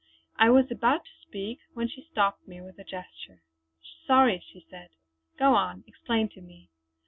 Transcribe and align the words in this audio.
I 0.37 0.49
was 0.49 0.71
about 0.71 1.05
to 1.05 1.21
speak 1.27 1.59
when 1.75 1.87
she 1.87 2.01
stopped 2.11 2.47
me 2.47 2.59
with 2.59 2.79
a 2.79 2.83
gesture. 2.83 3.43
"Sorry!" 4.07 4.43
she 4.51 4.65
said. 4.67 4.89
"Go 5.37 5.53
on; 5.53 5.83
explain 5.85 6.27
to 6.29 6.41
me! 6.41 6.71